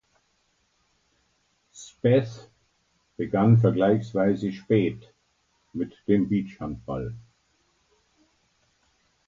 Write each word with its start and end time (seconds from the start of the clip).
Speth 1.75 2.49
begann 3.17 3.59
vergleichsweise 3.59 4.51
spät 4.51 5.13
mit 5.73 5.91
dem 6.07 6.27
Beachhandball. 6.27 7.13